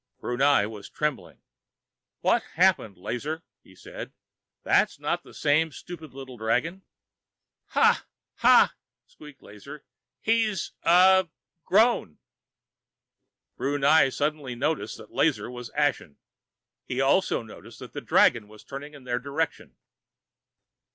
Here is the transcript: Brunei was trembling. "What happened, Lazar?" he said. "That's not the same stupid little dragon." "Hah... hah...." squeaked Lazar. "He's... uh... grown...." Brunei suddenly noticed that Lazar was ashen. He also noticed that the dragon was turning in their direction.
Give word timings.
Brunei 0.19 0.65
was 0.65 0.89
trembling. 0.89 1.43
"What 2.21 2.41
happened, 2.55 2.97
Lazar?" 2.97 3.43
he 3.61 3.75
said. 3.75 4.13
"That's 4.63 4.97
not 4.97 5.21
the 5.21 5.31
same 5.35 5.71
stupid 5.71 6.11
little 6.11 6.37
dragon." 6.37 6.81
"Hah... 7.67 8.05
hah...." 8.37 8.73
squeaked 9.05 9.43
Lazar. 9.43 9.85
"He's... 10.19 10.71
uh... 10.81 11.25
grown...." 11.65 12.17
Brunei 13.57 14.09
suddenly 14.09 14.55
noticed 14.55 14.97
that 14.97 15.11
Lazar 15.13 15.51
was 15.51 15.69
ashen. 15.75 16.17
He 16.83 16.99
also 16.99 17.43
noticed 17.43 17.77
that 17.77 17.93
the 17.93 18.01
dragon 18.01 18.47
was 18.47 18.63
turning 18.63 18.95
in 18.95 19.03
their 19.03 19.19
direction. 19.19 19.75